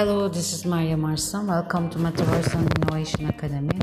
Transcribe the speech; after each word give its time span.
Hello, 0.00 0.28
this 0.28 0.54
is 0.54 0.64
Maria 0.64 0.96
Marsam. 0.96 1.48
Welcome 1.48 1.90
to 1.90 1.98
Metaverse 1.98 2.54
and 2.54 2.72
Innovation 2.78 3.26
Academy. 3.28 3.78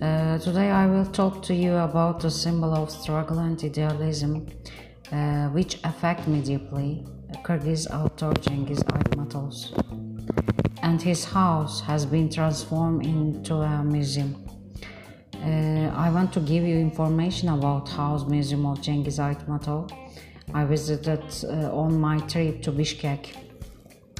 Uh, 0.00 0.38
today 0.38 0.70
I 0.70 0.86
will 0.86 1.04
talk 1.04 1.42
to 1.42 1.54
you 1.54 1.74
about 1.74 2.20
the 2.20 2.30
symbol 2.30 2.72
of 2.74 2.90
struggle 2.90 3.40
and 3.40 3.62
idealism, 3.62 4.46
uh, 5.12 5.48
which 5.48 5.80
affect 5.84 6.26
me 6.28 6.40
deeply. 6.40 7.04
Kyrgyz 7.44 7.86
author 7.90 8.32
Chingiz 8.40 8.82
Aitmatov's, 8.84 9.74
and 10.82 11.02
his 11.02 11.26
house 11.26 11.82
has 11.82 12.06
been 12.06 12.30
transformed 12.30 13.04
into 13.04 13.56
a 13.56 13.84
museum. 13.84 14.34
Uh, 15.44 15.92
I 16.06 16.08
want 16.08 16.32
to 16.32 16.40
give 16.40 16.64
you 16.64 16.78
information 16.78 17.50
about 17.50 17.86
House 17.90 18.26
Museum 18.26 18.64
of 18.64 18.78
Chingiz 18.78 19.18
Aitmatov. 19.18 19.92
I 20.54 20.64
visited 20.64 21.22
uh, 21.44 21.76
on 21.76 22.00
my 22.00 22.16
trip 22.20 22.62
to 22.62 22.72
Bishkek. 22.72 23.47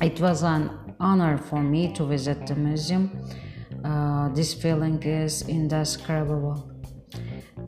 It 0.01 0.21
was 0.21 0.45
an 0.45 0.95
honor 1.01 1.37
for 1.37 1.61
me 1.61 1.93
to 1.95 2.05
visit 2.05 2.47
the 2.47 2.55
museum. 2.55 3.11
Uh, 3.85 4.29
this 4.29 4.55
feeling 4.55 5.03
is 5.03 5.43
indescribable. 5.49 6.71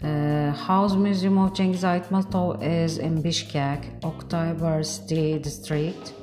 Uh, 0.00 0.52
House 0.52 0.94
Museum 0.94 1.38
of 1.38 1.54
Chingiz 1.54 1.82
Aitmatov 1.82 2.62
is 2.62 2.98
in 2.98 3.20
Bishkek, 3.20 4.04
October 4.04 4.80
Oktyabrski 4.80 5.42
district, 5.42 6.14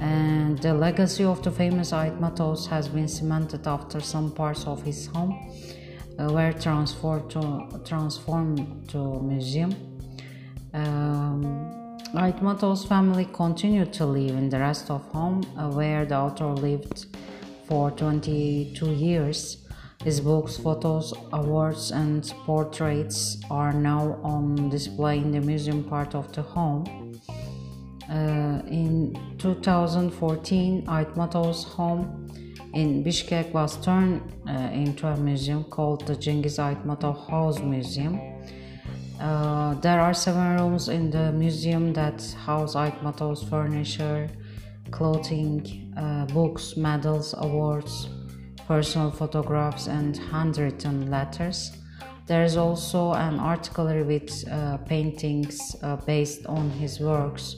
and 0.00 0.58
the 0.60 0.72
legacy 0.72 1.24
of 1.24 1.42
the 1.42 1.50
famous 1.50 1.90
Aitmatovs 1.90 2.68
has 2.68 2.86
been 2.88 3.08
cemented 3.08 3.66
after 3.66 4.00
some 4.00 4.30
parts 4.30 4.64
of 4.64 4.84
his 4.84 5.06
home 5.08 5.50
uh, 6.20 6.32
were 6.32 6.52
transferred 6.52 7.28
to 7.30 7.80
transformed 7.84 8.88
to 8.90 9.20
museum. 9.20 9.74
Um, 10.72 11.81
Aitmatov's 12.14 12.84
family 12.84 13.24
continued 13.32 13.90
to 13.94 14.04
live 14.04 14.36
in 14.36 14.50
the 14.50 14.58
rest 14.58 14.90
of 14.90 15.02
home, 15.12 15.42
uh, 15.56 15.70
where 15.70 16.04
the 16.04 16.14
author 16.14 16.48
lived 16.48 17.06
for 17.66 17.90
22 17.90 18.92
years. 18.92 19.66
His 20.04 20.20
books, 20.20 20.58
photos, 20.58 21.14
awards, 21.32 21.90
and 21.90 22.22
portraits 22.44 23.40
are 23.50 23.72
now 23.72 24.20
on 24.22 24.68
display 24.68 25.18
in 25.18 25.30
the 25.30 25.40
museum 25.40 25.84
part 25.84 26.14
of 26.14 26.30
the 26.34 26.42
home. 26.42 27.18
Uh, 28.10 28.60
in 28.68 29.16
2014, 29.38 30.84
Aitmatov's 30.86 31.64
home 31.64 32.28
in 32.74 33.02
Bishkek 33.02 33.52
was 33.52 33.82
turned 33.82 34.20
uh, 34.46 34.52
into 34.52 35.06
a 35.06 35.16
museum 35.16 35.64
called 35.64 36.06
the 36.06 36.14
Chingiz 36.14 36.58
Aitmatov 36.58 37.30
House 37.30 37.60
Museum. 37.60 38.31
Uh, 39.22 39.74
there 39.74 40.00
are 40.00 40.12
seven 40.12 40.56
rooms 40.56 40.88
in 40.88 41.08
the 41.08 41.30
museum 41.30 41.92
that 41.92 42.20
house 42.44 42.74
Aitmatov's 42.74 43.48
furniture, 43.48 44.28
clothing, 44.90 45.94
uh, 45.96 46.26
books, 46.26 46.76
medals, 46.76 47.32
awards, 47.38 48.08
personal 48.66 49.12
photographs, 49.12 49.86
and 49.86 50.16
handwritten 50.16 51.08
letters. 51.08 51.70
There 52.26 52.42
is 52.42 52.56
also 52.56 53.12
an 53.12 53.38
article 53.38 53.86
with 54.04 54.44
uh, 54.50 54.78
paintings 54.78 55.76
uh, 55.84 55.96
based 55.98 56.44
on 56.46 56.70
his 56.70 56.98
works. 56.98 57.54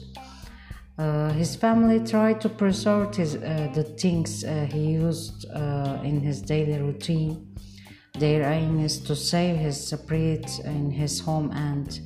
Uh, 0.99 1.29
his 1.33 1.55
family 1.55 1.99
tried 2.05 2.41
to 2.41 2.49
preserve 2.49 3.15
his, 3.15 3.39
the 3.39 3.95
things 3.97 4.43
he 4.71 4.91
used 4.91 5.45
in 6.03 6.21
his 6.21 6.43
daily 6.43 6.79
routine 6.79 7.55
their 8.19 8.43
aim 8.43 8.79
is 8.79 8.99
to 8.99 9.15
save 9.15 9.57
his 9.57 9.87
spirit 9.87 10.59
in 10.59 10.91
his 10.91 11.19
home, 11.19 11.51
and 11.51 11.99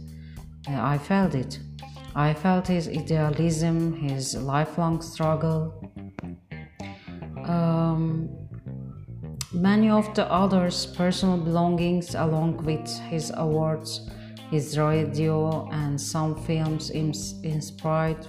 uh, 0.68 0.82
I 0.82 0.98
felt 0.98 1.36
it. 1.36 1.60
I 2.16 2.34
felt 2.34 2.68
his 2.68 2.88
idealism, 2.88 3.94
his 3.94 4.36
lifelong 4.36 5.02
struggle. 5.02 5.92
Um, 7.46 8.30
many 9.54 9.90
of 9.90 10.14
the 10.16 10.26
others' 10.32 10.86
personal 10.86 11.38
belongings, 11.38 12.16
along 12.16 12.58
with 12.66 12.88
his 13.10 13.32
awards, 13.36 14.10
his 14.50 14.78
radio, 14.78 15.70
and 15.72 16.02
some 16.02 16.36
films 16.44 16.90
inspired 16.90 18.26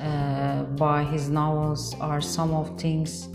uh, 0.00 0.62
by 0.76 1.02
his 1.02 1.28
novels, 1.28 1.94
are 2.00 2.20
some 2.20 2.54
of 2.54 2.80
things 2.80 3.28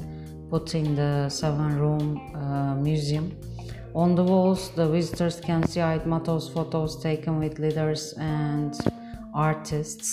put 0.53 0.75
in 0.75 0.96
the 0.96 1.28
seven 1.30 1.80
room 1.80 2.06
uh, 2.36 2.75
museum. 2.75 3.36
On 3.96 4.14
the 4.14 4.24
walls, 4.24 4.69
the 4.80 4.88
visitors 4.88 5.40
can 5.40 5.62
see 5.68 5.80
Aitmatov's 5.80 6.47
photos 6.47 7.02
taken 7.02 7.40
with 7.40 7.58
leaders 7.58 8.14
and 8.19 8.72
artists. 9.34 10.08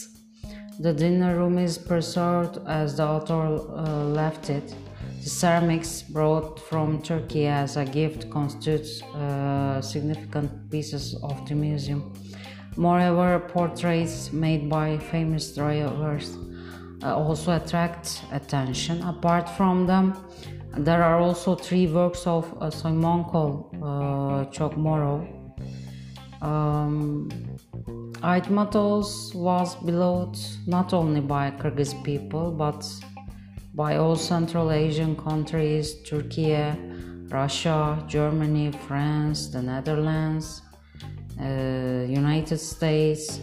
The 0.79 0.95
dinner 0.95 1.37
room 1.37 1.59
is 1.59 1.77
preserved 1.77 2.57
as 2.67 2.97
the 2.97 3.07
author 3.07 3.43
uh, 3.43 4.05
left 4.21 4.49
it. 4.49 4.75
The 5.23 5.29
ceramics 5.29 6.01
brought 6.01 6.59
from 6.59 7.03
Turkey 7.03 7.47
as 7.47 7.77
a 7.77 7.85
gift 7.85 8.31
constitute 8.31 8.89
uh, 9.15 9.83
significant 9.83 10.71
pieces 10.71 11.05
of 11.23 11.37
the 11.47 11.55
museum. 11.55 12.15
Moreover, 12.77 13.41
portraits 13.41 14.33
made 14.33 14.71
by 14.71 14.97
famous 14.97 15.55
drivers 15.55 16.35
uh, 16.35 16.50
also 17.03 17.57
attract 17.57 18.23
attention. 18.33 19.03
Apart 19.03 19.49
from 19.57 19.87
them, 19.87 20.15
there 20.77 21.03
are 21.03 21.19
also 21.21 21.55
three 21.55 21.87
works 21.87 22.27
of 22.27 22.45
uh, 22.61 22.71
Suimenkul 22.71 23.75
uh, 23.75 24.51
Chokmorov. 24.51 25.27
Um, 26.43 27.29
Aitmatovs 28.23 29.35
was 29.35 29.77
beloved 29.77 30.39
not 30.67 30.93
only 30.93 31.21
by 31.21 31.51
Kyrgyz 31.51 31.93
people 32.05 32.51
but 32.51 32.87
by 33.75 33.97
all 33.97 34.17
Central 34.17 34.73
Asian 34.73 35.17
countries, 35.17 36.03
Turkey, 36.03 36.57
Russia, 37.29 38.03
Germany, 38.09 38.73
France, 38.87 39.49
the 39.49 39.63
Netherlands, 39.63 40.63
uh, 41.41 42.05
United 42.09 42.59
States, 42.59 43.41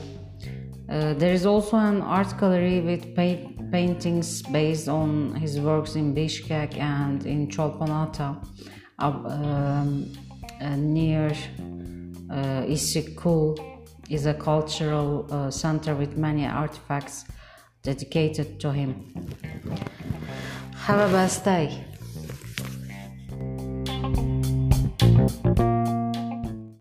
uh, 0.90 1.14
there 1.16 1.34
is 1.34 1.46
also 1.46 1.78
an 1.78 2.02
art 2.02 2.38
gallery 2.40 2.80
with 2.82 3.16
pa- 3.16 3.50
paintings 3.72 4.42
based 4.44 4.88
on 4.88 5.36
his 5.36 5.60
works 5.60 5.96
in 5.96 6.16
Bishkek 6.16 6.78
and 6.78 7.26
in 7.26 7.48
Cholpon-Ata, 7.48 8.38
uh, 9.00 9.06
um, 9.06 10.12
uh, 10.62 10.76
near 10.76 11.28
uh, 12.30 12.64
Issyk-Kul 12.64 13.58
is 14.10 14.26
a 14.26 14.34
cultural 14.34 15.28
uh, 15.30 15.52
center 15.52 15.94
with 15.96 16.18
many 16.18 16.46
artifacts 16.46 17.26
dedicated 17.84 18.60
to 18.62 18.72
him. 18.72 19.12
Have 20.76 21.10
a 21.10 21.12
best 21.12 21.44
day. 21.44 21.87